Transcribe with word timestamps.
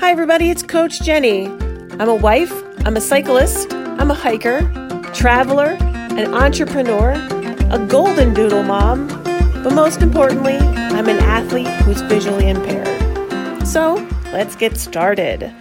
Hi, 0.00 0.12
everybody, 0.12 0.48
it's 0.48 0.62
Coach 0.62 1.02
Jennie. 1.02 1.44
I'm 2.00 2.08
a 2.08 2.14
wife, 2.14 2.50
I'm 2.86 2.96
a 2.96 3.02
cyclist, 3.02 3.74
I'm 3.74 4.10
a 4.10 4.14
hiker, 4.14 4.62
traveler, 5.12 5.76
an 5.82 6.32
entrepreneur, 6.32 7.10
a 7.70 7.86
golden 7.86 8.32
doodle 8.32 8.62
mom, 8.62 9.08
but 9.62 9.74
most 9.74 10.00
importantly, 10.00 10.56
I'm 10.56 11.06
an 11.06 11.18
athlete 11.18 11.68
who's 11.82 12.00
visually 12.00 12.48
impaired. 12.48 13.68
So 13.68 13.96
let's 14.32 14.56
get 14.56 14.78
started. 14.78 15.52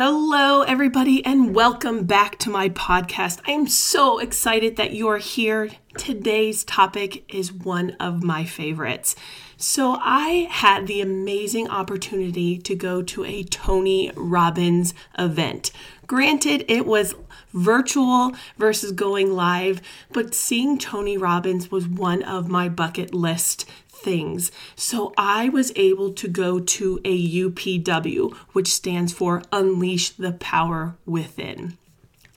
Hello, 0.00 0.62
everybody, 0.62 1.24
and 1.24 1.52
welcome 1.52 2.04
back 2.04 2.38
to 2.38 2.50
my 2.50 2.68
podcast. 2.68 3.40
I 3.48 3.50
am 3.50 3.66
so 3.66 4.20
excited 4.20 4.76
that 4.76 4.92
you 4.92 5.08
are 5.08 5.18
here. 5.18 5.70
Today's 5.96 6.62
topic 6.62 7.24
is 7.34 7.52
one 7.52 7.96
of 7.98 8.22
my 8.22 8.44
favorites. 8.44 9.16
So, 9.56 9.98
I 10.00 10.46
had 10.52 10.86
the 10.86 11.00
amazing 11.00 11.68
opportunity 11.68 12.58
to 12.58 12.76
go 12.76 13.02
to 13.02 13.24
a 13.24 13.42
Tony 13.42 14.12
Robbins 14.14 14.94
event. 15.18 15.72
Granted, 16.08 16.64
it 16.68 16.86
was 16.86 17.14
virtual 17.52 18.32
versus 18.56 18.92
going 18.92 19.34
live, 19.34 19.82
but 20.10 20.34
seeing 20.34 20.78
Tony 20.78 21.18
Robbins 21.18 21.70
was 21.70 21.86
one 21.86 22.22
of 22.22 22.48
my 22.48 22.70
bucket 22.70 23.12
list 23.12 23.66
things. 23.88 24.50
So 24.74 25.12
I 25.18 25.50
was 25.50 25.70
able 25.76 26.14
to 26.14 26.26
go 26.26 26.60
to 26.60 27.00
a 27.04 27.28
UPW, 27.44 28.34
which 28.52 28.68
stands 28.68 29.12
for 29.12 29.42
Unleash 29.52 30.10
the 30.10 30.32
Power 30.32 30.96
Within. 31.04 31.76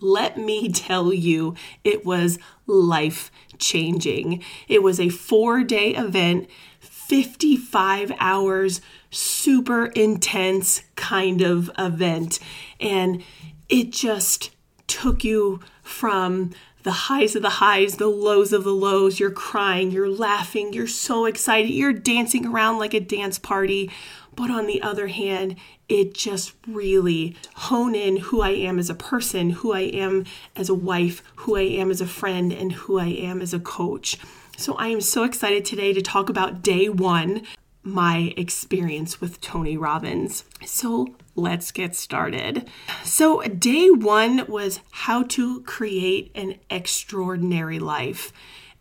Let 0.01 0.37
me 0.37 0.69
tell 0.69 1.13
you, 1.13 1.55
it 1.85 2.05
was 2.05 2.39
life 2.67 3.31
changing. 3.57 4.43
It 4.67 4.83
was 4.83 4.99
a 4.99 5.07
four 5.07 5.63
day 5.63 5.95
event, 5.95 6.49
55 6.79 8.11
hours, 8.19 8.81
super 9.11 9.85
intense 9.87 10.81
kind 10.95 11.41
of 11.41 11.69
event. 11.77 12.39
And 12.79 13.23
it 13.71 13.91
just 13.91 14.51
took 14.85 15.23
you 15.23 15.61
from 15.81 16.51
the 16.83 16.91
highs 16.91 17.35
of 17.35 17.41
the 17.41 17.49
highs, 17.49 17.95
the 17.95 18.07
lows 18.07 18.53
of 18.53 18.63
the 18.63 18.73
lows. 18.73 19.19
You're 19.19 19.31
crying, 19.31 19.91
you're 19.91 20.09
laughing, 20.09 20.73
you're 20.73 20.87
so 20.87 21.25
excited, 21.25 21.69
you're 21.69 21.93
dancing 21.93 22.45
around 22.45 22.79
like 22.79 22.93
a 22.93 22.99
dance 22.99 23.39
party. 23.39 23.89
But 24.35 24.49
on 24.49 24.67
the 24.67 24.81
other 24.81 25.07
hand, 25.07 25.55
it 25.87 26.13
just 26.13 26.53
really 26.67 27.35
hone 27.55 27.95
in 27.95 28.17
who 28.17 28.41
I 28.41 28.49
am 28.49 28.79
as 28.79 28.89
a 28.89 28.95
person, 28.95 29.51
who 29.51 29.73
I 29.73 29.81
am 29.81 30.25
as 30.55 30.69
a 30.69 30.73
wife, 30.73 31.23
who 31.37 31.55
I 31.55 31.61
am 31.61 31.91
as 31.91 32.01
a 32.01 32.07
friend, 32.07 32.51
and 32.51 32.71
who 32.71 32.97
I 32.97 33.07
am 33.07 33.41
as 33.41 33.53
a 33.53 33.59
coach. 33.59 34.17
So 34.57 34.75
I 34.75 34.87
am 34.87 35.01
so 35.01 35.23
excited 35.23 35.65
today 35.65 35.93
to 35.93 36.01
talk 36.01 36.29
about 36.29 36.61
day 36.61 36.87
one, 36.87 37.43
my 37.83 38.33
experience 38.37 39.19
with 39.19 39.41
Tony 39.41 39.75
Robbins. 39.77 40.45
So 40.65 41.15
let's 41.35 41.71
get 41.71 41.95
started. 41.95 42.69
So, 43.03 43.41
day 43.41 43.89
one 43.89 44.45
was 44.47 44.79
how 44.91 45.23
to 45.23 45.61
create 45.61 46.31
an 46.35 46.55
extraordinary 46.69 47.79
life. 47.79 48.31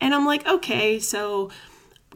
And 0.00 0.14
I'm 0.14 0.26
like, 0.26 0.46
okay, 0.46 0.98
so 0.98 1.50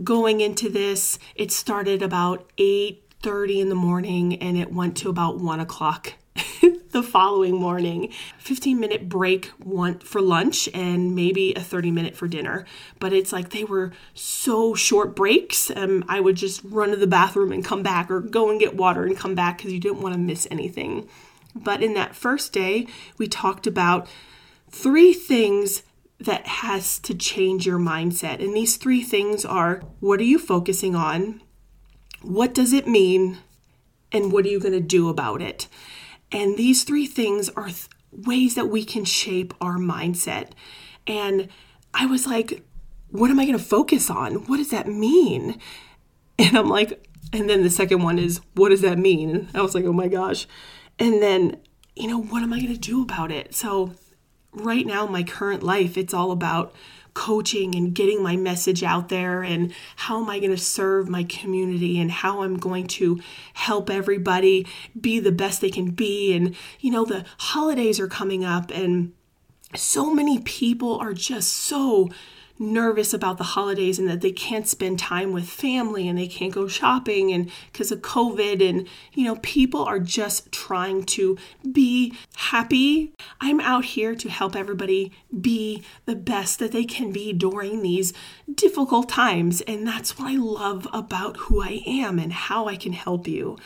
going 0.03 0.41
into 0.41 0.69
this, 0.69 1.19
it 1.35 1.53
started 1.53 2.03
about 2.03 2.51
8 2.59 3.01
30 3.23 3.61
in 3.61 3.69
the 3.71 3.75
morning 3.75 4.37
and 4.37 4.59
it 4.59 4.71
went 4.71 4.99
to 4.99 5.09
about 5.09 5.39
1 5.39 5.59
o'clock 5.59 6.13
the 6.95 7.03
following 7.03 7.57
morning. 7.57 8.11
15 8.39 8.79
minute 8.79 9.09
break 9.09 9.47
one 9.59 9.99
for 9.99 10.21
lunch 10.21 10.69
and 10.73 11.15
maybe 11.15 11.53
a 11.55 11.61
30 11.61 11.91
minute 11.91 12.15
for 12.15 12.29
dinner. 12.29 12.65
But 13.01 13.13
it's 13.13 13.33
like 13.33 13.51
they 13.51 13.65
were 13.65 13.93
so 14.15 14.77
short 14.77 15.17
breaks. 15.17 15.73
Um, 15.75 16.05
I 16.09 16.21
would 16.21 16.37
just 16.37 16.63
run 16.63 16.91
to 16.91 16.97
the 16.97 17.09
bathroom 17.09 17.51
and 17.51 17.65
come 17.65 17.83
back 17.83 18.13
or 18.13 18.21
go 18.21 18.49
and 18.49 18.61
get 18.61 18.77
water 18.77 19.05
and 19.05 19.19
come 19.19 19.35
back 19.35 19.59
because 19.59 19.73
you 19.73 19.81
didn't 19.81 20.03
want 20.03 20.15
to 20.15 20.21
miss 20.21 20.47
anything. 20.53 21.09
But 21.53 21.83
in 21.83 21.95
that 21.95 22.15
first 22.15 22.53
day, 22.53 22.87
we 23.19 23.27
talked 23.27 23.67
about 23.67 24.09
three 24.71 25.13
things 25.13 25.83
that 26.21 26.47
has 26.47 27.01
to 27.01 27.15
change 27.15 27.67
your 27.67 27.81
mindset. 27.81 28.43
And 28.43 28.55
these 28.55 28.77
three 28.77 29.03
things 29.03 29.45
are 29.45 29.83
what 29.99 30.21
are 30.21 30.25
you 30.25 30.39
focusing 30.39 30.95
on? 30.95 31.43
What 32.23 32.55
does 32.55 32.73
it 32.73 32.87
mean? 32.87 33.39
And 34.13 34.31
what 34.31 34.45
are 34.45 34.49
you 34.49 34.61
going 34.61 34.75
to 34.75 34.81
do 34.81 35.09
about 35.09 35.43
it? 35.43 35.67
And 36.33 36.57
these 36.57 36.85
three 36.85 37.07
things 37.07 37.49
are 37.51 37.67
th- 37.67 37.89
ways 38.13 38.55
that 38.55 38.67
we 38.67 38.85
can 38.85 39.05
shape 39.05 39.55
our 39.61 39.77
mindset. 39.77 40.51
And 41.07 41.49
I 41.93 42.07
was 42.07 42.27
like, 42.27 42.65
what 43.11 43.31
am 43.31 43.39
I 43.39 43.45
going 43.45 43.59
to 43.59 43.65
focus 43.65 44.11
on? 44.11 44.47
What 44.47 44.57
does 44.57 44.71
that 44.71 44.89
mean? 44.89 45.59
And 46.37 46.59
I'm 46.59 46.69
like, 46.69 47.09
and 47.33 47.49
then 47.49 47.63
the 47.63 47.71
second 47.71 48.03
one 48.03 48.19
is, 48.19 48.41
what 48.55 48.71
does 48.71 48.81
that 48.81 48.99
mean? 48.99 49.31
And 49.31 49.49
I 49.55 49.63
was 49.63 49.73
like, 49.73 49.85
oh 49.85 49.93
my 49.93 50.09
gosh. 50.09 50.49
And 50.99 51.23
then, 51.23 51.61
you 51.95 52.09
know, 52.09 52.21
what 52.21 52.43
am 52.43 52.53
I 52.53 52.59
going 52.59 52.75
to 52.75 52.77
do 52.77 53.03
about 53.03 53.31
it? 53.31 53.55
So, 53.55 53.93
right 54.53 54.85
now, 54.85 55.07
my 55.07 55.23
current 55.23 55.63
life, 55.63 55.97
it's 55.97 56.13
all 56.13 56.33
about 56.33 56.75
coaching 57.15 57.75
and 57.75 57.95
getting 57.95 58.23
my 58.23 58.37
message 58.37 58.83
out 58.83 59.09
there 59.09 59.43
and 59.43 59.73
how 59.97 60.21
am 60.21 60.29
I 60.29 60.39
going 60.39 60.51
to 60.51 60.59
serve 60.59 61.09
my 61.09 61.25
community 61.25 62.01
and 62.01 62.11
how 62.11 62.43
I'm 62.43 62.57
going 62.57 62.87
to 62.89 63.21
help 63.55 63.89
everybody 63.89 64.67
be 65.01 65.21
the 65.21 65.33
best 65.33 65.61
they 65.61 65.71
can 65.71 65.93
be. 65.93 66.35
And, 66.35 66.55
you 66.81 66.91
know, 66.91 67.05
the 67.05 67.25
holidays 67.39 68.01
are 68.01 68.09
coming 68.09 68.45
up 68.45 68.71
and 68.71 69.13
so 69.77 70.13
many 70.13 70.41
people 70.41 70.99
are 70.99 71.13
just 71.13 71.53
so 71.53 72.11
nervous 72.59 73.13
about 73.13 73.39
the 73.39 73.45
holidays 73.45 73.99
and 73.99 74.09
that 74.09 74.21
they 74.21 74.31
can't 74.31 74.69
spend 74.69 74.99
time 74.99 75.33
with 75.33 75.49
family 75.49 76.09
and 76.09 76.19
they 76.19 76.29
can't 76.29 76.53
go 76.53 76.69
shopping 76.69 77.33
and 77.33 77.51
because 77.73 77.91
of 77.91 78.01
COVID 78.01 78.67
and 78.67 78.89
you 79.13 79.25
know 79.25 79.37
people 79.37 79.85
are 79.85 79.99
just 79.99 80.53
trying 80.53 81.05
to 81.05 81.37
be 81.73 82.15
happy. 82.37 83.13
I'm 83.41 83.61
out 83.61 83.85
here 83.85 84.15
to 84.15 84.29
help 84.29 84.55
everybody 84.55 85.13
be 85.41 85.83
the 86.07 86.17
best 86.17 86.59
that 86.61 86.73
they 86.73 86.85
can 86.85 87.13
be 87.13 87.33
during 87.33 87.83
these 87.83 88.13
difficult 88.53 89.09
times 89.09 89.61
and 89.63 89.87
that's 89.87 90.19
what 90.19 90.31
I 90.31 90.37
love 90.37 90.87
about 90.93 91.37
who 91.39 91.63
I 91.63 91.83
am 91.87 92.19
and 92.19 92.33
how 92.33 92.69
I 92.69 92.77
can 92.77 92.93
help 92.93 93.27
you. 93.27 93.59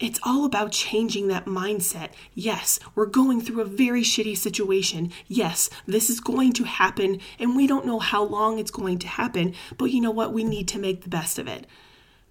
It's 0.00 0.18
all 0.22 0.46
about 0.46 0.72
changing 0.72 1.28
that 1.28 1.44
mindset. 1.44 2.08
Yes, 2.34 2.80
we're 2.94 3.04
going 3.04 3.42
through 3.42 3.60
a 3.60 3.66
very 3.66 4.02
shitty 4.02 4.36
situation. 4.36 5.12
Yes, 5.28 5.68
this 5.86 6.08
is 6.08 6.20
going 6.20 6.54
to 6.54 6.64
happen, 6.64 7.20
and 7.38 7.54
we 7.54 7.66
don't 7.66 7.86
know 7.86 7.98
how 7.98 8.24
long 8.24 8.58
it's 8.58 8.70
going 8.70 8.98
to 9.00 9.06
happen, 9.06 9.54
but 9.76 9.90
you 9.90 10.00
know 10.00 10.10
what? 10.10 10.32
We 10.32 10.42
need 10.42 10.68
to 10.68 10.78
make 10.78 11.02
the 11.02 11.10
best 11.10 11.38
of 11.38 11.46
it. 11.46 11.66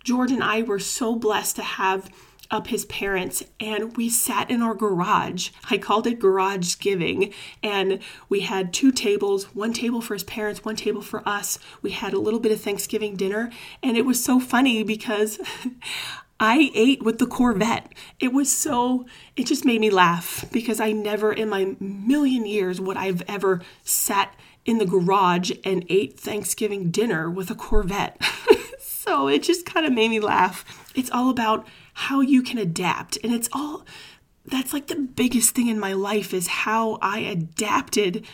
George 0.04 0.32
and 0.32 0.44
I 0.44 0.64
were 0.64 0.80
so 0.80 1.16
blessed 1.16 1.58
to 1.58 1.62
have 1.62 2.10
up 2.52 2.68
his 2.68 2.86
parents 2.86 3.44
and 3.60 3.96
we 3.96 4.10
sat 4.10 4.50
in 4.50 4.62
our 4.62 4.74
garage. 4.74 5.50
I 5.70 5.78
called 5.78 6.08
it 6.08 6.20
garage 6.20 6.78
giving 6.80 7.32
and 7.62 8.00
we 8.28 8.40
had 8.40 8.74
two 8.74 8.92
tables, 8.92 9.54
one 9.56 9.72
table 9.72 10.02
for 10.02 10.16
his 10.16 10.24
parents, 10.24 10.66
one 10.66 10.76
table 10.76 11.02
for 11.02 11.28
us. 11.28 11.60
We 11.84 11.92
had 11.92 12.14
a 12.14 12.20
little 12.20 12.40
bit 12.40 12.52
of 12.52 12.60
Thanksgiving 12.60 13.16
dinner 13.16 13.52
and 13.84 13.98
it 13.98 14.06
was 14.06 14.24
so 14.24 14.40
funny 14.40 14.84
because 14.84 15.40
I 16.40 16.72
ate 16.74 17.04
with 17.04 17.20
the 17.20 17.28
Corvette. 17.28 17.94
It 18.20 18.32
was 18.32 18.52
so, 18.52 19.06
it 19.36 19.46
just 19.46 19.66
made 19.66 19.82
me 19.82 19.90
laugh 19.90 20.46
because 20.52 20.80
I 20.80 20.94
never 20.94 21.34
in 21.34 21.50
my 21.50 21.76
million 21.80 22.46
years 22.46 22.80
would 22.80 22.98
I've 22.98 23.24
ever 23.28 23.62
sat 23.84 24.34
in 24.66 24.78
the 24.78 24.86
garage 24.86 25.52
and 25.64 25.86
ate 25.90 26.20
Thanksgiving 26.20 26.92
dinner 26.92 27.30
with 27.30 27.50
a 27.50 27.56
Corvette. 27.56 28.22
so 28.80 29.28
it 29.28 29.44
just 29.44 29.66
kind 29.66 29.86
of 29.86 29.92
made 29.92 30.10
me 30.10 30.20
laugh. 30.20 30.64
It's 30.96 31.12
all 31.12 31.30
about 31.30 31.68
how 31.94 32.22
you 32.22 32.42
can 32.42 32.58
adapt. 32.58 33.18
And 33.24 33.34
it's 33.34 33.50
all, 33.52 33.86
that's 34.46 34.72
like 34.72 34.88
the 34.88 34.96
biggest 34.96 35.56
thing 35.56 35.68
in 35.68 35.80
my 35.80 35.94
life 35.94 36.34
is 36.34 36.48
how 36.48 36.98
I 37.02 37.20
adapted 37.20 38.26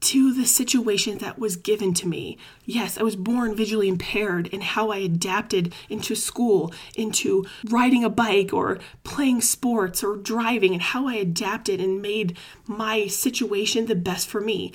to 0.00 0.32
the 0.32 0.46
situation 0.46 1.18
that 1.18 1.38
was 1.38 1.56
given 1.56 1.92
to 1.94 2.06
me. 2.06 2.38
Yes, 2.64 2.98
I 2.98 3.02
was 3.02 3.16
born 3.16 3.56
visually 3.56 3.88
impaired, 3.88 4.48
and 4.52 4.62
how 4.62 4.90
I 4.90 4.98
adapted 4.98 5.74
into 5.88 6.14
school, 6.14 6.72
into 6.94 7.44
riding 7.64 8.04
a 8.04 8.10
bike 8.10 8.52
or 8.52 8.78
playing 9.02 9.40
sports 9.40 10.04
or 10.04 10.16
driving, 10.16 10.72
and 10.72 10.82
how 10.82 11.08
I 11.08 11.14
adapted 11.14 11.80
and 11.80 12.00
made 12.00 12.36
my 12.66 13.06
situation 13.06 13.86
the 13.86 13.96
best 13.96 14.28
for 14.28 14.40
me 14.40 14.72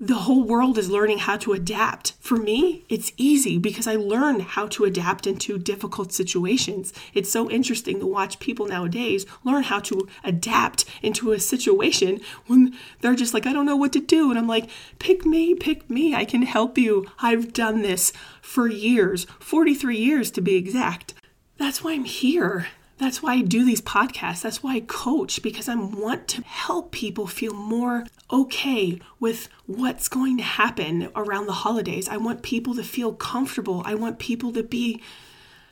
the 0.00 0.14
whole 0.14 0.42
world 0.42 0.76
is 0.76 0.90
learning 0.90 1.18
how 1.18 1.36
to 1.36 1.52
adapt. 1.52 2.14
For 2.18 2.36
me, 2.36 2.84
it's 2.88 3.12
easy 3.16 3.58
because 3.58 3.86
I 3.86 3.94
learn 3.94 4.40
how 4.40 4.66
to 4.68 4.84
adapt 4.84 5.26
into 5.26 5.56
difficult 5.56 6.12
situations. 6.12 6.92
It's 7.14 7.30
so 7.30 7.48
interesting 7.48 8.00
to 8.00 8.06
watch 8.06 8.40
people 8.40 8.66
nowadays 8.66 9.24
learn 9.44 9.62
how 9.62 9.78
to 9.80 10.08
adapt 10.24 10.84
into 11.02 11.30
a 11.30 11.38
situation 11.38 12.20
when 12.46 12.74
they're 13.00 13.14
just 13.14 13.34
like, 13.34 13.46
I 13.46 13.52
don't 13.52 13.66
know 13.66 13.76
what 13.76 13.92
to 13.92 14.00
do. 14.00 14.30
And 14.30 14.38
I'm 14.38 14.48
like, 14.48 14.68
pick 14.98 15.24
me, 15.24 15.54
pick 15.54 15.88
me. 15.88 16.14
I 16.14 16.24
can 16.24 16.42
help 16.42 16.76
you. 16.76 17.06
I've 17.20 17.52
done 17.52 17.82
this 17.82 18.12
for 18.42 18.66
years 18.68 19.26
43 19.38 19.96
years 19.96 20.30
to 20.32 20.40
be 20.40 20.56
exact. 20.56 21.14
That's 21.56 21.84
why 21.84 21.92
I'm 21.92 22.04
here. 22.04 22.66
That's 22.96 23.22
why 23.22 23.34
I 23.34 23.42
do 23.42 23.64
these 23.64 23.80
podcasts. 23.80 24.42
That's 24.42 24.62
why 24.62 24.76
I 24.76 24.80
coach 24.80 25.42
because 25.42 25.68
I 25.68 25.74
want 25.74 26.28
to 26.28 26.42
help 26.42 26.92
people 26.92 27.26
feel 27.26 27.52
more 27.52 28.04
okay 28.32 29.00
with 29.18 29.48
what's 29.66 30.08
going 30.08 30.36
to 30.36 30.44
happen 30.44 31.10
around 31.16 31.46
the 31.46 31.52
holidays. 31.52 32.08
I 32.08 32.18
want 32.18 32.42
people 32.42 32.74
to 32.76 32.84
feel 32.84 33.12
comfortable. 33.12 33.82
I 33.84 33.94
want 33.94 34.18
people 34.18 34.52
to 34.52 34.62
be 34.62 35.02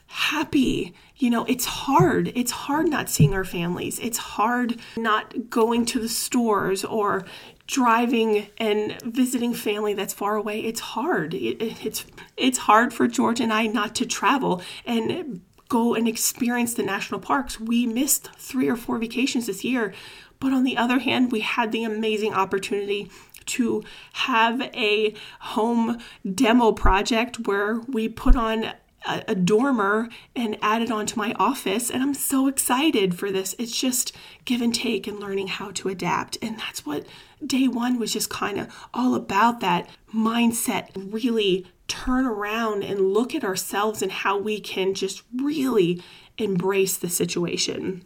happy. 0.06 0.94
You 1.16 1.30
know, 1.30 1.44
it's 1.44 1.64
hard. 1.64 2.32
It's 2.34 2.50
hard 2.50 2.88
not 2.88 3.08
seeing 3.08 3.32
our 3.34 3.44
families. 3.44 3.98
It's 4.00 4.19
hard 4.19 4.80
not 4.96 5.48
going 5.48 5.86
to 5.86 6.00
the 6.00 6.08
stores 6.08 6.84
or 6.84 7.24
driving 7.66 8.48
and 8.58 9.00
visiting 9.02 9.54
family 9.54 9.94
that's 9.94 10.12
far 10.12 10.36
away. 10.36 10.60
It's 10.60 10.80
hard. 10.80 11.34
It, 11.34 11.86
it's 11.86 12.04
it's 12.36 12.58
hard 12.58 12.92
for 12.92 13.06
George 13.06 13.40
and 13.40 13.52
I 13.52 13.66
not 13.69 13.94
to 13.96 14.06
travel 14.06 14.60
and 14.84 15.40
go 15.72 15.94
and 15.94 16.06
experience 16.06 16.74
the 16.74 16.82
national 16.82 17.19
parks. 17.19 17.58
We 17.58 17.86
missed 17.86 18.28
3 18.36 18.69
or 18.69 18.76
4 18.76 18.98
vacations 18.98 19.46
this 19.46 19.64
year, 19.64 19.94
but 20.38 20.52
on 20.52 20.64
the 20.64 20.76
other 20.76 20.98
hand, 20.98 21.32
we 21.32 21.40
had 21.40 21.72
the 21.72 21.82
amazing 21.82 22.34
opportunity 22.34 23.10
to 23.46 23.82
have 24.12 24.60
a 24.60 25.14
home 25.40 25.98
demo 26.34 26.72
project 26.72 27.46
where 27.46 27.80
we 27.88 28.06
put 28.06 28.36
on 28.36 28.74
a, 29.06 29.22
a 29.28 29.34
dormer 29.34 30.08
and 30.34 30.56
added 30.62 30.90
onto 30.90 31.19
my 31.19 31.34
office. 31.38 31.90
And 31.90 32.02
I'm 32.02 32.14
so 32.14 32.46
excited 32.46 33.19
for 33.19 33.31
this. 33.31 33.54
It's 33.58 33.78
just 33.78 34.12
give 34.44 34.60
and 34.60 34.75
take 34.75 35.06
and 35.06 35.19
learning 35.19 35.49
how 35.49 35.70
to 35.72 35.88
adapt. 35.88 36.38
And 36.43 36.58
that's 36.58 36.87
what 36.87 37.06
day 37.44 37.69
one 37.69 37.99
was 37.99 38.12
just 38.12 38.31
kind 38.31 38.58
of 38.60 38.69
all 38.94 39.14
about 39.14 39.60
that 39.60 39.88
mindset, 40.14 40.88
really 40.94 41.66
turn 41.88 42.25
around 42.25 42.82
and 42.82 43.12
look 43.12 43.34
at 43.34 43.44
ourselves 43.44 44.02
and 44.02 44.10
how 44.10 44.38
we 44.38 44.60
can 44.60 44.94
just 44.94 45.22
really 45.37 46.02
embrace 46.38 46.96
the 46.96 47.08
situation. 47.08 48.05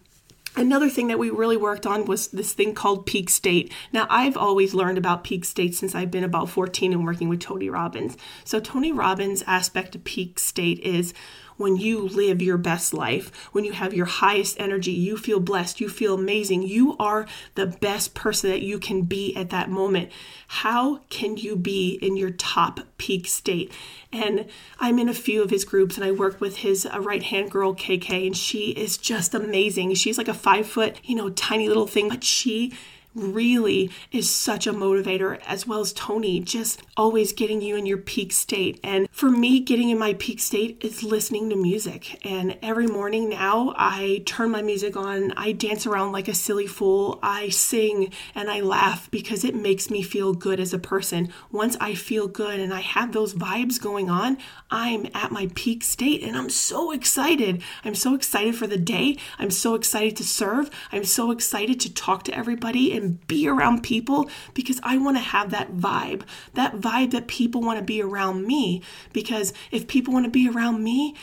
Another 0.58 0.88
thing 0.88 1.08
that 1.08 1.18
we 1.18 1.28
really 1.28 1.58
worked 1.58 1.86
on 1.86 2.06
was 2.06 2.28
this 2.28 2.54
thing 2.54 2.72
called 2.72 3.04
peak 3.04 3.28
state. 3.28 3.70
Now, 3.92 4.06
I've 4.08 4.38
always 4.38 4.72
learned 4.72 4.96
about 4.96 5.22
peak 5.22 5.44
state 5.44 5.74
since 5.74 5.94
I've 5.94 6.10
been 6.10 6.24
about 6.24 6.48
14 6.48 6.94
and 6.94 7.04
working 7.04 7.28
with 7.28 7.40
Tony 7.40 7.68
Robbins. 7.68 8.16
So, 8.42 8.58
Tony 8.58 8.90
Robbins' 8.90 9.44
aspect 9.46 9.94
of 9.94 10.04
peak 10.04 10.38
state 10.38 10.78
is 10.80 11.12
when 11.56 11.76
you 11.76 12.00
live 12.00 12.42
your 12.42 12.58
best 12.58 12.92
life, 12.92 13.30
when 13.52 13.64
you 13.64 13.72
have 13.72 13.94
your 13.94 14.06
highest 14.06 14.58
energy, 14.60 14.92
you 14.92 15.16
feel 15.16 15.40
blessed, 15.40 15.80
you 15.80 15.88
feel 15.88 16.14
amazing, 16.14 16.62
you 16.62 16.96
are 16.98 17.26
the 17.54 17.66
best 17.66 18.14
person 18.14 18.50
that 18.50 18.62
you 18.62 18.78
can 18.78 19.02
be 19.02 19.34
at 19.36 19.50
that 19.50 19.70
moment. 19.70 20.10
How 20.48 20.98
can 21.08 21.36
you 21.36 21.56
be 21.56 21.98
in 22.02 22.16
your 22.16 22.30
top 22.30 22.80
peak 22.98 23.26
state? 23.26 23.72
And 24.12 24.46
I'm 24.78 24.98
in 24.98 25.08
a 25.08 25.14
few 25.14 25.42
of 25.42 25.50
his 25.50 25.64
groups 25.64 25.96
and 25.96 26.04
I 26.04 26.12
work 26.12 26.40
with 26.40 26.58
his 26.58 26.86
uh, 26.86 27.00
right 27.00 27.22
hand 27.22 27.50
girl, 27.50 27.74
KK, 27.74 28.26
and 28.26 28.36
she 28.36 28.70
is 28.70 28.96
just 28.96 29.34
amazing. 29.34 29.94
She's 29.94 30.18
like 30.18 30.28
a 30.28 30.34
five 30.34 30.66
foot, 30.66 31.00
you 31.04 31.16
know, 31.16 31.30
tiny 31.30 31.68
little 31.68 31.86
thing, 31.86 32.08
but 32.08 32.24
she 32.24 32.72
really 33.16 33.90
is 34.12 34.30
such 34.30 34.66
a 34.66 34.72
motivator, 34.72 35.40
as 35.46 35.66
well 35.66 35.80
as 35.80 35.92
Tony, 35.92 36.40
just 36.40 36.82
always 36.96 37.32
getting 37.32 37.60
you 37.60 37.76
in 37.76 37.86
your 37.86 37.98
peak 37.98 38.32
state. 38.32 38.78
And 38.84 39.08
for 39.10 39.30
me, 39.30 39.60
getting 39.60 39.90
in 39.90 39.98
my 39.98 40.14
peak 40.14 40.40
state 40.40 40.78
is 40.82 41.02
listening 41.02 41.50
to 41.50 41.56
music. 41.56 42.24
And 42.24 42.58
every 42.62 42.86
morning 42.86 43.30
now, 43.30 43.74
I 43.76 44.22
turn 44.26 44.50
my 44.50 44.62
music 44.62 44.96
on, 44.96 45.32
I 45.32 45.52
dance 45.52 45.86
around 45.86 46.12
like 46.12 46.28
a 46.28 46.34
silly 46.34 46.66
fool, 46.66 47.18
I 47.22 47.48
sing 47.48 48.12
and 48.34 48.50
I 48.50 48.60
laugh 48.60 49.10
because 49.10 49.44
it 49.44 49.54
makes 49.54 49.90
me 49.90 50.02
feel 50.02 50.34
good 50.34 50.60
as 50.60 50.74
a 50.74 50.78
person. 50.78 51.32
Once 51.50 51.76
I 51.80 51.94
feel 51.94 52.28
good 52.28 52.60
and 52.60 52.72
I 52.72 52.80
have 52.80 53.12
those 53.12 53.34
vibes 53.34 53.80
going 53.80 54.10
on, 54.10 54.38
I'm 54.70 55.06
at 55.14 55.32
my 55.32 55.50
peak 55.54 55.82
state 55.82 56.22
and 56.22 56.36
I'm 56.36 56.50
so 56.50 56.92
excited. 56.92 57.62
I'm 57.84 57.94
so 57.94 58.14
excited 58.14 58.56
for 58.56 58.66
the 58.66 58.76
day. 58.76 59.16
I'm 59.38 59.50
so 59.50 59.74
excited 59.74 60.16
to 60.16 60.24
serve. 60.24 60.70
I'm 60.92 61.04
so 61.04 61.30
excited 61.30 61.80
to 61.80 61.92
talk 61.92 62.24
to 62.24 62.36
everybody 62.36 62.96
and 62.96 63.05
and 63.06 63.26
be 63.26 63.48
around 63.48 63.82
people 63.82 64.28
because 64.52 64.80
I 64.82 64.98
want 64.98 65.16
to 65.16 65.22
have 65.22 65.50
that 65.50 65.76
vibe, 65.76 66.22
that 66.54 66.76
vibe 66.76 67.12
that 67.12 67.28
people 67.28 67.62
want 67.62 67.78
to 67.78 67.84
be 67.84 68.02
around 68.02 68.46
me. 68.46 68.82
Because 69.12 69.52
if 69.70 69.86
people 69.86 70.12
want 70.12 70.24
to 70.24 70.30
be 70.30 70.48
around 70.48 70.82
me, 70.82 71.14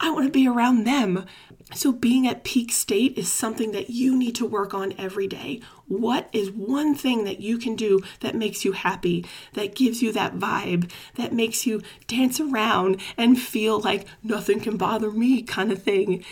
I 0.00 0.10
want 0.10 0.26
to 0.26 0.32
be 0.32 0.48
around 0.48 0.84
them. 0.84 1.26
So, 1.72 1.92
being 1.92 2.26
at 2.26 2.44
peak 2.44 2.70
state 2.70 3.16
is 3.16 3.32
something 3.32 3.72
that 3.72 3.88
you 3.88 4.14
need 4.16 4.34
to 4.36 4.46
work 4.46 4.74
on 4.74 4.92
every 4.98 5.26
day. 5.26 5.60
What 5.86 6.28
is 6.32 6.50
one 6.50 6.94
thing 6.94 7.24
that 7.24 7.40
you 7.40 7.58
can 7.58 7.74
do 7.74 8.00
that 8.20 8.34
makes 8.34 8.64
you 8.64 8.72
happy, 8.72 9.24
that 9.54 9.74
gives 9.74 10.02
you 10.02 10.12
that 10.12 10.36
vibe, 10.36 10.90
that 11.14 11.32
makes 11.32 11.66
you 11.66 11.82
dance 12.06 12.38
around 12.38 13.00
and 13.16 13.40
feel 13.40 13.80
like 13.80 14.06
nothing 14.22 14.60
can 14.60 14.76
bother 14.76 15.10
me 15.10 15.42
kind 15.42 15.72
of 15.72 15.82
thing? 15.82 16.22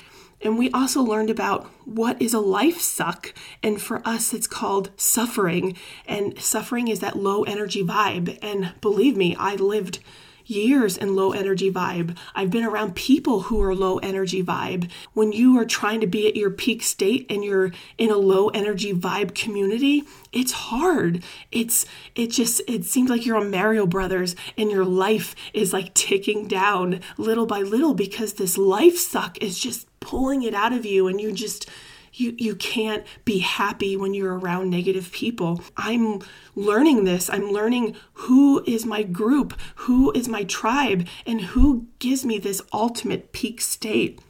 And 0.43 0.59
we 0.59 0.71
also 0.73 1.03
learned 1.03 1.31
about 1.31 1.67
what 1.85 2.21
is 2.21 2.35
a 2.35 2.41
life 2.41 2.81
suck. 2.81 3.33
And 3.63 3.81
for 3.81 4.03
us, 4.07 4.35
it's 4.35 4.47
called 4.47 4.91
suffering. 4.97 5.77
And 6.07 6.39
suffering 6.41 6.89
is 6.89 7.01
that 7.01 7.17
low 7.17 7.45
energy 7.45 7.83
vibe. 7.83 8.39
And 8.43 8.73
believe 8.81 9.17
me, 9.17 9.37
I 9.37 9.55
lived 9.55 10.01
years 10.47 10.97
in 10.97 11.15
low 11.15 11.33
energy 11.33 11.71
vibe. 11.71 12.17
I've 12.35 12.51
been 12.51 12.65
around 12.65 12.95
people 12.95 13.43
who 13.43 13.63
are 13.63 13.75
low 13.75 13.99
energy 13.99 14.43
vibe. 14.43 14.91
When 15.13 15.33
you 15.33 15.59
are 15.59 15.65
trying 15.65 16.01
to 16.01 16.07
be 16.07 16.27
at 16.29 16.37
your 16.37 16.51
peak 16.51 16.83
state 16.83 17.27
and 17.31 17.45
you're 17.45 17.73
in 17.99 18.11
a 18.11 18.17
low 18.17 18.49
energy 18.49 18.93
vibe 18.93 19.35
community, 19.35 20.05
it's 20.33 20.53
hard. 20.53 21.23
It's 21.51 21.87
it 22.15 22.29
just 22.31 22.61
it 22.67 22.85
seems 22.85 23.11
like 23.11 23.27
you're 23.27 23.37
on 23.37 23.51
Mario 23.51 23.87
Brothers 23.87 24.37
and 24.57 24.71
your 24.71 24.85
life 24.85 25.35
is 25.53 25.73
like 25.73 25.95
ticking 25.95 26.49
down 26.49 27.01
little 27.19 27.47
by 27.47 27.61
little 27.61 27.95
because 27.95 28.35
this 28.35 28.57
life 28.59 28.97
suck 28.97 29.39
is 29.43 29.59
just 29.59 29.87
pulling 30.01 30.43
it 30.43 30.55
out 30.55 30.73
of 30.73 30.85
you 30.85 31.07
and 31.07 31.21
you 31.21 31.33
just 31.33 31.69
you 32.13 32.35
you 32.39 32.55
can't 32.55 33.05
be 33.25 33.39
happy 33.39 33.97
when 33.97 34.15
you're 34.15 34.39
around 34.39 34.71
negative 34.71 35.11
people. 35.13 35.63
I'm 35.77 36.21
learning 36.55 37.05
this. 37.05 37.31
I'm 37.31 37.51
learning 37.51 37.97
who 38.15 38.63
is 38.67 38.85
my 38.85 39.03
group, 39.03 39.59
who 39.77 40.13
is 40.13 40.29
my 40.29 40.45
tribe, 40.45 41.07
and 41.27 41.41
who 41.41 41.87
gives 41.99 42.25
me 42.25 42.39
this 42.39 42.63
ultimate 42.73 43.33
peak 43.33 43.61
state. 43.61 44.21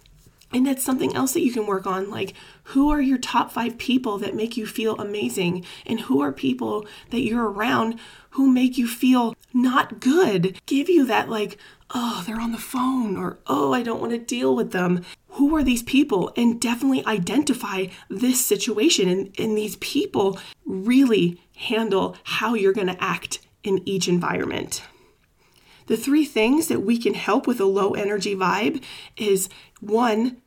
And 0.55 0.67
that's 0.67 0.85
something 0.85 1.17
else 1.17 1.33
that 1.33 1.41
you 1.41 1.53
can 1.53 1.67
work 1.67 1.87
on. 1.87 2.11
Like, 2.11 2.35
who 2.65 2.91
are 2.91 3.01
your 3.01 3.19
top 3.19 3.51
five 3.51 3.79
people 3.79 4.19
that 4.19 4.35
make 4.35 4.57
you 4.57 4.67
feel 4.67 4.97
amazing? 4.99 5.65
And 5.87 6.01
who 6.01 6.21
are 6.21 6.31
people 6.33 6.87
that 7.11 7.23
you're 7.23 7.51
around 7.51 7.99
who 8.31 8.51
make 8.51 8.77
you 8.77 8.87
feel 8.87 9.35
not 9.55 9.99
good? 10.01 10.61
Give 10.67 10.91
you 10.91 11.07
that, 11.07 11.31
like, 11.31 11.59
oh, 11.95 12.23
they're 12.27 12.41
on 12.41 12.53
the 12.53 12.59
phone, 12.59 13.17
or 13.17 13.39
oh, 13.47 13.73
I 13.73 13.83
don't 13.83 14.01
want 14.01 14.13
to 14.13 14.19
deal 14.19 14.55
with 14.55 14.73
them. 14.73 15.05
Who 15.31 15.55
are 15.57 15.63
these 15.63 15.83
people? 15.83 16.33
And 16.37 16.61
definitely 16.61 17.05
identify 17.07 17.87
this 18.09 18.45
situation. 18.45 19.09
And, 19.09 19.35
and 19.39 19.57
these 19.57 19.77
people 19.77 20.39
really 20.65 21.41
handle 21.57 22.17
how 22.25 22.55
you're 22.55 22.73
going 22.73 22.89
to 22.89 23.03
act 23.03 23.41
in 23.63 23.87
each 23.87 24.09
environment. 24.09 24.83
The 25.87 25.97
three 25.97 26.25
things 26.25 26.69
that 26.69 26.81
we 26.81 26.97
can 26.99 27.15
help 27.15 27.47
with 27.47 27.61
a 27.61 27.65
low 27.65 27.93
energy 27.93 28.35
vibe 28.35 28.83
is 29.17 29.49
one, 29.81 30.41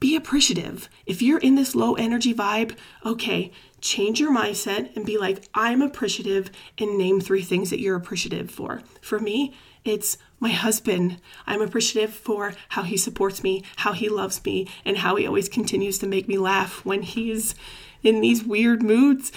be 0.00 0.16
appreciative. 0.16 0.88
If 1.06 1.22
you're 1.22 1.38
in 1.38 1.54
this 1.54 1.74
low 1.74 1.94
energy 1.94 2.34
vibe, 2.34 2.76
okay, 3.04 3.52
change 3.80 4.20
your 4.20 4.34
mindset 4.34 4.94
and 4.96 5.06
be 5.06 5.18
like, 5.18 5.44
I'm 5.54 5.80
appreciative, 5.80 6.50
and 6.78 6.98
name 6.98 7.20
three 7.20 7.42
things 7.42 7.70
that 7.70 7.80
you're 7.80 7.96
appreciative 7.96 8.50
for. 8.50 8.82
For 9.00 9.18
me, 9.18 9.54
it's 9.84 10.18
my 10.42 10.50
husband. 10.50 11.20
I'm 11.46 11.62
appreciative 11.62 12.12
for 12.12 12.52
how 12.70 12.82
he 12.82 12.96
supports 12.96 13.44
me, 13.44 13.62
how 13.76 13.92
he 13.92 14.08
loves 14.08 14.44
me, 14.44 14.68
and 14.84 14.98
how 14.98 15.14
he 15.14 15.24
always 15.24 15.48
continues 15.48 15.98
to 16.00 16.06
make 16.08 16.26
me 16.26 16.36
laugh 16.36 16.84
when 16.84 17.02
he's 17.02 17.54
in 18.02 18.20
these 18.20 18.42
weird 18.42 18.82
moods 18.82 19.30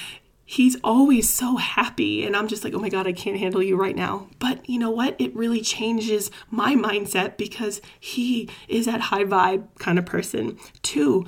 he's 0.47 0.77
always 0.83 1.27
so 1.27 1.57
happy 1.57 2.23
and 2.23 2.35
i'm 2.35 2.47
just 2.47 2.63
like 2.63 2.73
oh 2.75 2.79
my 2.79 2.89
god 2.89 3.07
i 3.07 3.11
can't 3.11 3.39
handle 3.39 3.63
you 3.63 3.75
right 3.75 3.95
now 3.95 4.27
but 4.37 4.67
you 4.69 4.77
know 4.77 4.91
what 4.91 5.15
it 5.19 5.35
really 5.35 5.59
changes 5.59 6.29
my 6.51 6.75
mindset 6.75 7.35
because 7.35 7.81
he 7.99 8.47
is 8.67 8.85
that 8.85 9.01
high 9.01 9.23
vibe 9.23 9.65
kind 9.79 9.97
of 9.97 10.05
person 10.05 10.57
too 10.83 11.25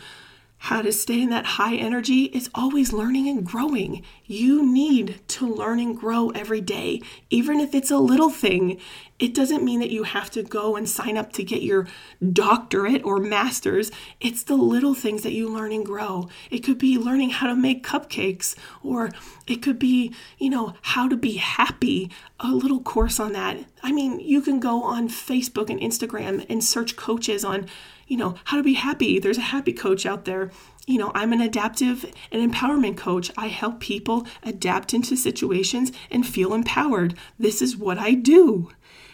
how 0.59 0.81
to 0.81 0.91
stay 0.91 1.21
in 1.21 1.29
that 1.29 1.45
high 1.45 1.75
energy 1.75 2.25
is 2.25 2.49
always 2.55 2.91
learning 2.91 3.27
and 3.27 3.45
growing. 3.45 4.03
You 4.25 4.65
need 4.65 5.19
to 5.29 5.47
learn 5.47 5.79
and 5.79 5.97
grow 5.97 6.29
every 6.31 6.61
day, 6.61 7.01
even 7.29 7.59
if 7.59 7.75
it's 7.75 7.91
a 7.91 7.97
little 7.99 8.29
thing. 8.29 8.79
It 9.19 9.33
doesn't 9.33 9.63
mean 9.63 9.79
that 9.79 9.89
you 9.89 10.03
have 10.03 10.29
to 10.31 10.43
go 10.43 10.75
and 10.75 10.87
sign 10.87 11.17
up 11.17 11.33
to 11.33 11.43
get 11.43 11.63
your 11.63 11.87
doctorate 12.33 13.03
or 13.03 13.19
master's. 13.19 13.91
It's 14.21 14.43
the 14.43 14.55
little 14.55 14.93
things 14.93 15.23
that 15.23 15.33
you 15.33 15.49
learn 15.49 15.71
and 15.71 15.85
grow. 15.85 16.29
It 16.51 16.59
could 16.59 16.77
be 16.77 16.97
learning 16.97 17.31
how 17.31 17.47
to 17.47 17.55
make 17.55 17.85
cupcakes, 17.85 18.55
or 18.83 19.09
it 19.47 19.63
could 19.63 19.79
be, 19.79 20.13
you 20.37 20.51
know, 20.51 20.75
how 20.81 21.07
to 21.07 21.17
be 21.17 21.37
happy, 21.37 22.11
a 22.39 22.49
little 22.49 22.79
course 22.81 23.19
on 23.19 23.33
that. 23.33 23.57
I 23.81 23.91
mean, 23.91 24.19
you 24.19 24.41
can 24.41 24.59
go 24.59 24.83
on 24.83 25.09
Facebook 25.09 25.69
and 25.69 25.79
Instagram 25.79 26.45
and 26.47 26.63
search 26.63 26.95
coaches 26.95 27.43
on 27.43 27.67
you 28.07 28.15
know, 28.15 28.35
how 28.45 28.57
to 28.57 28.63
be 28.63 28.73
happy. 28.73 29.19
There's 29.19 29.37
a 29.37 29.41
happy 29.41 29.73
coach 29.73 30.05
out 30.05 30.25
there. 30.25 30.49
You 30.85 30.97
know, 30.97 31.11
I'm 31.13 31.33
an 31.33 31.41
adaptive 31.41 32.05
and 32.31 32.51
empowerment 32.53 32.95
coach. 32.95 33.29
I 33.37 33.47
help 33.47 33.81
people 33.81 34.25
adapt 34.43 34.93
into 34.93 35.17
situations 35.17 35.91
and 36.09 36.25
feel 36.25 36.53
empowered. 36.53 37.15
This 37.37 37.61
is 37.61 37.75
what 37.75 37.97
I 37.97 38.13
do. 38.13 38.71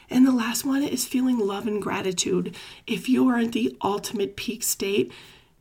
And 0.09 0.25
the 0.25 0.31
last 0.31 0.65
one 0.65 0.83
is 0.83 1.05
feeling 1.05 1.39
love 1.39 1.67
and 1.67 1.81
gratitude. 1.81 2.55
If 2.85 3.09
you 3.09 3.27
are 3.29 3.39
in 3.39 3.51
the 3.51 3.75
ultimate 3.83 4.35
peak 4.35 4.63
state, 4.63 5.11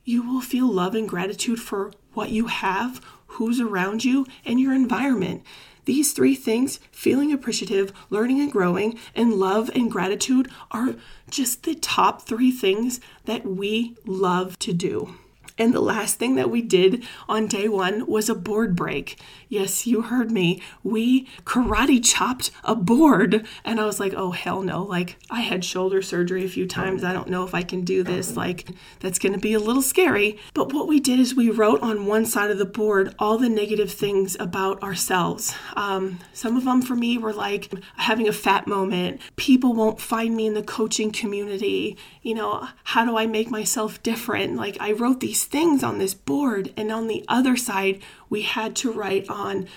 you 0.05 0.23
will 0.23 0.41
feel 0.41 0.67
love 0.67 0.95
and 0.95 1.09
gratitude 1.09 1.61
for 1.61 1.93
what 2.13 2.31
you 2.31 2.47
have, 2.47 3.01
who's 3.27 3.61
around 3.61 4.05
you, 4.05 4.27
and 4.45 4.61
your 4.61 4.75
environment. 4.75 5.43
these 5.85 6.13
three 6.13 6.35
things 6.35 6.79
feeling 6.91 7.33
appreciative, 7.33 7.93
learning 8.11 8.41
and 8.41 8.53
growing, 8.53 8.99
and 9.15 9.35
love 9.35 9.71
and 9.75 9.91
gratitude 9.91 10.49
are 10.71 10.95
just 11.31 11.65
the 11.65 11.75
top 11.75 12.23
three 12.23 12.51
things 12.53 13.01
that 13.25 13.45
we 13.45 13.97
love 14.07 14.59
to 14.61 14.73
do. 14.73 15.15
And 15.63 15.73
the 15.73 15.81
last 15.81 16.19
thing 16.19 16.35
that 16.35 16.51
we 16.51 16.61
did 16.61 17.05
on 17.29 17.47
day 17.47 17.69
one 17.69 18.05
was 18.09 18.29
a 18.29 18.35
board 18.35 18.75
break. 18.75 19.17
Yes, 19.49 19.87
you 19.87 20.03
heard 20.03 20.33
me. 20.33 20.61
We 20.83 21.29
karate 21.45 22.05
chopped 22.05 22.51
a 22.65 22.75
board. 22.75 23.47
And 23.65 23.79
I 23.79 23.87
was 23.87 24.01
like, 24.01 24.13
oh, 24.13 24.33
hell 24.33 24.63
no. 24.63 24.83
Like, 24.83 25.19
I 25.31 25.43
had 25.43 25.65
shoulder 25.65 26.03
surgery 26.03 26.45
a 26.45 26.49
few 26.49 26.67
times. 26.67 27.05
I 27.05 27.13
don't 27.13 27.29
know 27.29 27.45
if 27.45 27.55
I 27.55 27.63
can 27.63 27.83
do 27.83 28.03
this. 28.03 28.37
Like, 28.37 28.71
that's 28.99 29.21
going 29.21 29.35
to 29.35 29.39
be 29.39 29.53
a 29.53 29.61
little 29.61 29.83
scary. 29.83 30.37
But 30.53 30.73
what 30.73 30.89
we 30.89 30.99
did 30.99 31.21
is 31.21 31.37
we 31.37 31.49
wrote 31.49 31.81
on 31.81 32.07
one 32.07 32.27
side 32.27 32.51
of 32.51 32.59
the 32.59 32.65
board 32.65 33.15
all 33.21 33.39
the 33.39 33.49
negative 33.49 33.93
things 33.93 34.37
about 34.41 34.83
ourselves. 34.83 35.55
Um, 35.77 36.19
some 36.33 36.57
of 36.57 36.65
them 36.65 36.83
for 36.83 36.97
me 36.97 37.19
were 37.19 37.33
like 37.33 37.73
having 37.99 38.27
a 38.27 38.33
fat 38.33 38.67
moment, 38.67 39.21
people 39.37 39.75
won't 39.75 40.01
find 40.01 40.35
me 40.35 40.49
in 40.49 40.55
the 40.55 40.63
coaching 40.65 41.13
community. 41.13 41.97
You 42.23 42.35
know, 42.35 42.67
how 42.83 43.05
do 43.05 43.17
I 43.17 43.27
make 43.27 43.49
myself 43.49 44.03
different? 44.03 44.57
Like, 44.57 44.77
I 44.81 44.91
wrote 44.91 45.21
these 45.21 45.45
things 45.53 45.85
on 45.85 45.99
this 45.99 46.15
board. 46.15 46.73
And 46.77 46.91
on 46.91 47.07
the 47.07 47.25
other 47.29 47.57
side, 47.57 48.03
we 48.29 48.43
had 48.43 48.75
to 48.77 48.91
write 48.91 49.29
on 49.29 49.69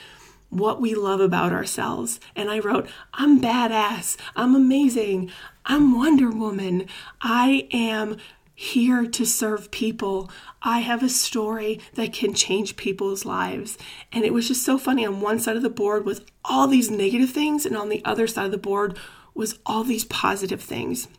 what 0.50 0.82
we 0.82 0.96
love 0.96 1.20
about 1.20 1.52
ourselves. 1.52 2.20
And 2.36 2.50
I 2.50 2.60
wrote, 2.60 2.88
I'm 3.14 3.42
badass. 3.42 4.18
I'm 4.36 4.56
amazing. 4.56 5.30
I'm 5.66 5.96
Wonder 5.96 6.30
Woman. 6.32 6.88
I 7.22 7.68
am 7.72 8.18
here 8.58 9.06
to 9.06 9.26
serve 9.26 9.70
people. 9.70 10.32
I 10.62 10.80
have 10.80 11.04
a 11.04 11.10
story 11.10 11.82
that 11.96 12.14
can 12.14 12.34
change 12.34 12.78
people's 12.78 13.26
lives. 13.26 13.78
And 14.14 14.24
it 14.24 14.34
was 14.34 14.48
just 14.48 14.64
so 14.64 14.78
funny. 14.78 15.06
On 15.06 15.20
one 15.20 15.40
side 15.40 15.58
of 15.58 15.64
the 15.64 15.70
board 15.70 16.06
was 16.06 16.22
all 16.46 16.68
these 16.68 16.90
negative 16.90 17.32
things, 17.32 17.66
and 17.66 17.76
on 17.76 17.90
the 17.90 18.04
other 18.06 18.28
side 18.28 18.46
of 18.46 18.52
the 18.52 18.58
board 18.58 18.98
was 19.34 19.60
all 19.66 19.84
these 19.84 20.06
positive 20.06 20.62
things. 20.62 21.10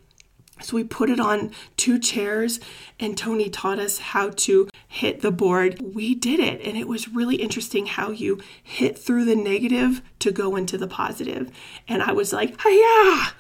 So 0.61 0.77
we 0.77 0.85
put 0.85 1.11
it 1.11 1.21
on 1.21 1.53
two 1.77 1.99
chairs, 1.99 2.61
and 2.99 3.17
Tony 3.17 3.51
taught 3.51 3.79
us 3.79 3.99
how 3.99 4.31
to 4.31 4.69
hit 4.89 5.21
the 5.21 5.31
board. 5.31 5.95
We 5.95 6.15
did 6.15 6.41
it, 6.41 6.61
and 6.63 6.77
it 6.77 6.89
was 6.89 7.09
really 7.09 7.37
interesting 7.37 7.87
how 7.87 8.11
you 8.11 8.41
hit 8.63 8.99
through 8.99 9.27
the 9.27 9.37
negative 9.37 10.01
to 10.21 10.33
go 10.33 10.57
into 10.57 10.79
the 10.79 10.89
positive. 10.89 11.51
And 11.87 12.03
I 12.03 12.13
was 12.13 12.33
like, 12.33 12.61
hiya! 12.61 13.35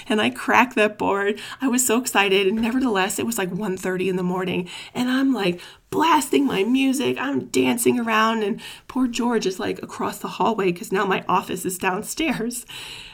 and 0.08 0.20
I 0.20 0.30
cracked 0.30 0.74
that 0.76 0.98
board. 0.98 1.40
I 1.60 1.68
was 1.68 1.86
so 1.86 2.00
excited. 2.00 2.46
And 2.46 2.60
nevertheless, 2.60 3.18
it 3.18 3.26
was 3.26 3.38
like 3.38 3.50
1:30 3.50 4.08
in 4.08 4.16
the 4.16 4.22
morning. 4.22 4.68
And 4.94 5.08
I'm 5.08 5.32
like 5.32 5.60
blasting 5.90 6.44
my 6.44 6.64
music. 6.64 7.16
I'm 7.18 7.46
dancing 7.46 8.00
around. 8.00 8.42
And 8.42 8.60
poor 8.88 9.06
George 9.06 9.46
is 9.46 9.60
like 9.60 9.82
across 9.82 10.18
the 10.18 10.28
hallway 10.28 10.72
because 10.72 10.90
now 10.90 11.06
my 11.06 11.24
office 11.28 11.64
is 11.64 11.78
downstairs. 11.78 12.66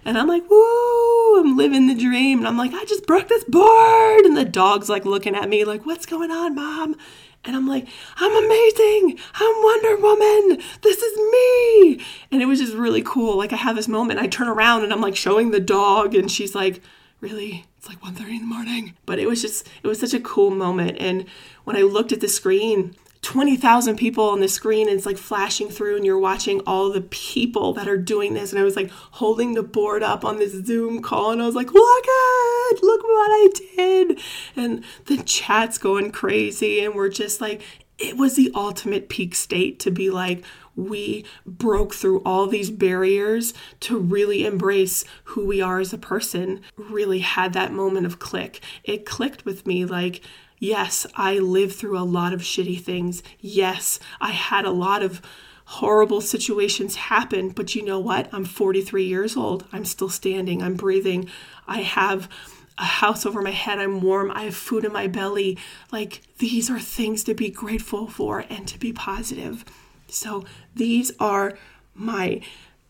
And 0.04 0.16
I'm 0.16 0.28
like, 0.28 0.48
woo, 0.48 1.40
I'm 1.40 1.56
living 1.56 1.86
the 1.86 1.94
dream. 1.94 2.38
And 2.38 2.48
I'm 2.48 2.56
like, 2.56 2.72
I 2.72 2.84
just 2.86 3.06
broke 3.06 3.28
this 3.28 3.44
board. 3.44 4.24
And 4.24 4.36
the 4.36 4.44
dog's 4.44 4.88
like 4.88 5.04
looking 5.04 5.34
at 5.34 5.48
me 5.48 5.64
like, 5.64 5.84
what's 5.84 6.06
going 6.06 6.30
on, 6.30 6.54
mom? 6.54 6.96
And 7.44 7.56
I'm 7.56 7.66
like, 7.66 7.88
I'm 8.16 8.44
amazing. 8.44 9.18
I'm 9.34 9.62
Wonder 9.62 9.96
Woman. 9.96 10.62
This 10.82 10.98
is 10.98 11.16
me. 11.16 12.04
And 12.30 12.42
it 12.42 12.46
was 12.46 12.60
just 12.60 12.74
really 12.74 13.02
cool. 13.02 13.36
Like 13.38 13.52
I 13.52 13.56
have 13.56 13.76
this 13.76 13.88
moment. 13.88 14.20
I 14.20 14.26
turn 14.26 14.48
around 14.48 14.84
and 14.84 14.92
I'm 14.92 15.00
like 15.00 15.16
showing 15.16 15.50
the 15.50 15.60
dog 15.60 16.14
and 16.14 16.30
she's 16.30 16.54
like, 16.54 16.82
really? 17.20 17.64
It's 17.78 17.88
like 17.88 18.00
1.30 18.02 18.28
in 18.28 18.40
the 18.40 18.46
morning. 18.46 18.94
But 19.06 19.18
it 19.18 19.26
was 19.26 19.40
just, 19.40 19.66
it 19.82 19.86
was 19.86 19.98
such 19.98 20.12
a 20.12 20.20
cool 20.20 20.50
moment. 20.50 20.98
And 21.00 21.24
when 21.64 21.76
I 21.76 21.82
looked 21.82 22.12
at 22.12 22.20
the 22.20 22.28
screen, 22.28 22.94
20,000 23.22 23.96
people 23.96 24.28
on 24.30 24.40
the 24.40 24.48
screen 24.48 24.88
and 24.88 24.96
it's 24.96 25.06
like 25.06 25.18
flashing 25.18 25.68
through 25.68 25.96
and 25.96 26.06
you're 26.06 26.18
watching 26.18 26.60
all 26.66 26.90
the 26.90 27.02
people 27.02 27.74
that 27.74 27.86
are 27.86 27.98
doing 27.98 28.32
this. 28.32 28.50
And 28.50 28.60
I 28.60 28.64
was 28.64 28.76
like 28.76 28.90
holding 28.90 29.54
the 29.54 29.62
board 29.62 30.02
up 30.02 30.24
on 30.24 30.38
this 30.38 30.52
Zoom 30.64 31.02
call 31.02 31.30
and 31.30 31.42
I 31.42 31.46
was 31.46 31.54
like 31.54 31.72
look 31.72 32.04
at 32.04 32.82
look 32.82 33.02
what 33.02 33.30
I 33.30 33.48
did! 33.76 34.20
And 34.56 34.84
the 35.06 35.18
chat's 35.18 35.76
going 35.76 36.12
crazy 36.12 36.82
and 36.82 36.94
we're 36.94 37.10
just 37.10 37.40
like 37.40 37.62
it 37.98 38.16
was 38.16 38.36
the 38.36 38.50
ultimate 38.54 39.10
peak 39.10 39.34
state 39.34 39.78
to 39.80 39.90
be 39.90 40.08
like 40.08 40.42
we 40.74 41.24
broke 41.44 41.94
through 41.94 42.22
all 42.24 42.46
these 42.46 42.70
barriers 42.70 43.52
to 43.80 43.98
really 43.98 44.46
embrace 44.46 45.04
who 45.24 45.44
we 45.44 45.60
are 45.60 45.80
as 45.80 45.92
a 45.92 45.98
person 45.98 46.62
really 46.76 47.18
had 47.18 47.52
that 47.52 47.72
moment 47.72 48.06
of 48.06 48.18
click. 48.18 48.60
It 48.84 49.04
clicked 49.04 49.44
with 49.44 49.66
me 49.66 49.84
like 49.84 50.22
Yes, 50.60 51.06
I 51.16 51.38
lived 51.38 51.74
through 51.74 51.98
a 51.98 52.04
lot 52.04 52.34
of 52.34 52.42
shitty 52.42 52.80
things. 52.82 53.22
Yes, 53.40 53.98
I 54.20 54.30
had 54.30 54.66
a 54.66 54.70
lot 54.70 55.02
of 55.02 55.22
horrible 55.64 56.20
situations 56.20 56.96
happen, 56.96 57.48
but 57.48 57.74
you 57.74 57.82
know 57.82 57.98
what? 57.98 58.28
I'm 58.30 58.44
43 58.44 59.04
years 59.04 59.38
old. 59.38 59.64
I'm 59.72 59.86
still 59.86 60.10
standing. 60.10 60.62
I'm 60.62 60.74
breathing. 60.74 61.30
I 61.66 61.78
have 61.78 62.28
a 62.76 62.84
house 62.84 63.24
over 63.24 63.40
my 63.40 63.52
head. 63.52 63.78
I'm 63.78 64.02
warm. 64.02 64.30
I 64.32 64.42
have 64.42 64.54
food 64.54 64.84
in 64.84 64.92
my 64.92 65.06
belly. 65.06 65.56
Like, 65.90 66.20
these 66.38 66.68
are 66.68 66.78
things 66.78 67.24
to 67.24 67.32
be 67.32 67.48
grateful 67.48 68.06
for 68.06 68.44
and 68.50 68.68
to 68.68 68.78
be 68.78 68.92
positive. 68.92 69.64
So, 70.08 70.44
these 70.74 71.10
are 71.18 71.56
my 71.94 72.42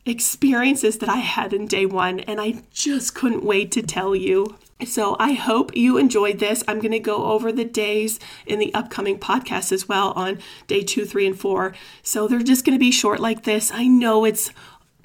experiences 0.05 0.99
that 0.99 1.09
I 1.09 1.19
had 1.19 1.53
in 1.53 1.67
day 1.67 1.87
one, 1.87 2.19
and 2.21 2.41
I 2.41 2.63
just 2.73 3.15
couldn't 3.15 3.45
wait 3.45 3.71
to 3.73 3.83
tell 3.83 4.17
you. 4.17 4.57
So 4.87 5.17
I 5.19 5.33
hope 5.33 5.77
you 5.77 5.99
enjoyed 5.99 6.39
this. 6.39 6.65
I'm 6.67 6.81
going 6.81 6.93
to 6.93 6.99
go 6.99 7.25
over 7.27 7.53
the 7.53 7.65
days 7.65 8.19
in 8.47 8.59
the 8.59 8.73
upcoming 8.75 9.19
podcast 9.19 9.73
as 9.73 9.89
well 9.89 10.13
on 10.13 10.39
day 10.67 10.83
two, 10.83 11.05
three, 11.05 11.27
and 11.27 11.39
four. 11.39 11.75
So 12.03 12.27
they're 12.27 12.41
just 12.41 12.65
going 12.65 12.77
to 12.77 12.81
be 12.81 12.91
short 12.91 13.21
like 13.21 13.45
this. 13.45 13.71
I 13.73 13.87
know 13.87 14.25
it's 14.25 14.51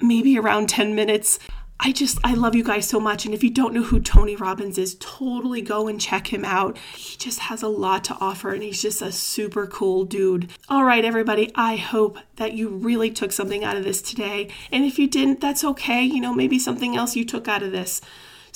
maybe 0.00 0.38
around 0.38 0.68
10 0.68 0.94
minutes. 0.94 1.38
I 1.78 1.92
just, 1.92 2.18
I 2.24 2.32
love 2.32 2.54
you 2.54 2.64
guys 2.64 2.88
so 2.88 2.98
much. 2.98 3.26
And 3.26 3.34
if 3.34 3.44
you 3.44 3.50
don't 3.50 3.74
know 3.74 3.82
who 3.82 4.00
Tony 4.00 4.34
Robbins 4.34 4.78
is, 4.78 4.96
totally 4.98 5.60
go 5.60 5.88
and 5.88 6.00
check 6.00 6.32
him 6.32 6.44
out. 6.44 6.78
He 6.96 7.18
just 7.18 7.40
has 7.40 7.62
a 7.62 7.68
lot 7.68 8.02
to 8.04 8.16
offer 8.18 8.52
and 8.52 8.62
he's 8.62 8.80
just 8.80 9.02
a 9.02 9.12
super 9.12 9.66
cool 9.66 10.04
dude. 10.04 10.50
All 10.70 10.84
right, 10.84 11.04
everybody, 11.04 11.52
I 11.54 11.76
hope 11.76 12.18
that 12.36 12.54
you 12.54 12.68
really 12.68 13.10
took 13.10 13.30
something 13.30 13.62
out 13.62 13.76
of 13.76 13.84
this 13.84 14.00
today. 14.00 14.48
And 14.72 14.84
if 14.84 14.98
you 14.98 15.06
didn't, 15.06 15.40
that's 15.40 15.64
okay. 15.64 16.02
You 16.02 16.20
know, 16.20 16.32
maybe 16.32 16.58
something 16.58 16.96
else 16.96 17.14
you 17.14 17.26
took 17.26 17.46
out 17.46 17.62
of 17.62 17.72
this. 17.72 18.00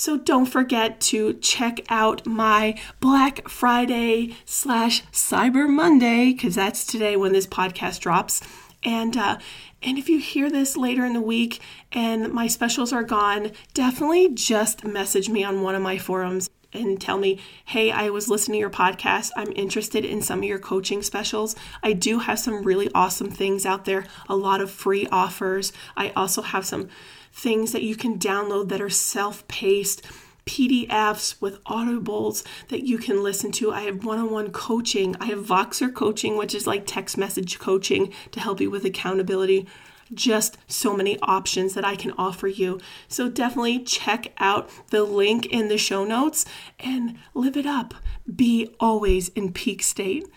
So 0.01 0.17
don't 0.17 0.47
forget 0.47 0.99
to 1.01 1.33
check 1.35 1.81
out 1.87 2.25
my 2.25 2.75
Black 2.99 3.47
Friday 3.47 4.35
slash 4.45 5.03
Cyber 5.11 5.69
Monday, 5.69 6.33
because 6.33 6.55
that's 6.55 6.87
today 6.87 7.15
when 7.15 7.33
this 7.33 7.45
podcast 7.45 7.99
drops. 7.99 8.41
And 8.83 9.15
uh, 9.15 9.37
and 9.83 9.99
if 9.99 10.09
you 10.09 10.17
hear 10.17 10.49
this 10.49 10.75
later 10.75 11.05
in 11.05 11.13
the 11.13 11.21
week 11.21 11.59
and 11.91 12.33
my 12.33 12.47
specials 12.47 12.91
are 12.91 13.03
gone, 13.03 13.51
definitely 13.75 14.33
just 14.33 14.83
message 14.83 15.29
me 15.29 15.43
on 15.43 15.61
one 15.61 15.75
of 15.75 15.83
my 15.83 15.99
forums 15.99 16.49
and 16.73 16.99
tell 16.99 17.17
me, 17.17 17.39
hey, 17.65 17.91
I 17.91 18.09
was 18.09 18.29
listening 18.29 18.55
to 18.55 18.59
your 18.59 18.69
podcast. 18.69 19.31
I'm 19.35 19.51
interested 19.53 20.05
in 20.05 20.21
some 20.21 20.39
of 20.39 20.45
your 20.45 20.59
coaching 20.59 21.01
specials. 21.01 21.55
I 21.83 21.93
do 21.93 22.19
have 22.19 22.39
some 22.39 22.63
really 22.63 22.89
awesome 22.93 23.29
things 23.29 23.65
out 23.65 23.85
there, 23.85 24.05
a 24.29 24.35
lot 24.35 24.61
of 24.61 24.71
free 24.71 25.07
offers. 25.11 25.73
I 25.95 26.09
also 26.11 26.41
have 26.41 26.65
some 26.65 26.89
things 27.31 27.71
that 27.71 27.83
you 27.83 27.95
can 27.95 28.19
download 28.19 28.69
that 28.69 28.81
are 28.81 28.89
self 28.89 29.47
paced. 29.47 30.01
PDFs 30.47 31.39
with 31.39 31.63
audibles 31.65 32.43
that 32.69 32.81
you 32.81 32.97
can 32.97 33.21
listen 33.21 33.51
to. 33.53 33.71
I 33.71 33.81
have 33.81 34.03
one 34.03 34.17
on 34.17 34.31
one 34.31 34.51
coaching. 34.51 35.15
I 35.19 35.25
have 35.25 35.45
Voxer 35.45 35.93
coaching, 35.93 36.35
which 36.35 36.55
is 36.55 36.65
like 36.65 36.87
text 36.87 37.15
message 37.15 37.59
coaching 37.59 38.11
to 38.31 38.39
help 38.39 38.59
you 38.59 38.71
with 38.71 38.83
accountability. 38.83 39.67
Just 40.13 40.57
so 40.67 40.95
many 40.95 41.17
options 41.19 41.73
that 41.73 41.85
I 41.85 41.95
can 41.95 42.11
offer 42.17 42.47
you. 42.47 42.79
So 43.07 43.29
definitely 43.29 43.79
check 43.79 44.33
out 44.39 44.69
the 44.89 45.03
link 45.03 45.45
in 45.45 45.67
the 45.67 45.77
show 45.77 46.03
notes 46.03 46.45
and 46.79 47.17
live 47.33 47.55
it 47.55 47.65
up. 47.65 47.93
Be 48.33 48.73
always 48.79 49.29
in 49.29 49.53
peak 49.53 49.81
state. 49.83 50.27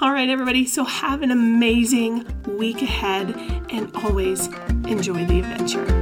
All 0.00 0.12
right, 0.12 0.28
everybody. 0.28 0.66
So 0.66 0.84
have 0.84 1.22
an 1.22 1.30
amazing 1.30 2.26
week 2.46 2.82
ahead 2.82 3.36
and 3.70 3.94
always 3.96 4.48
enjoy 4.86 5.24
the 5.26 5.38
adventure. 5.38 6.01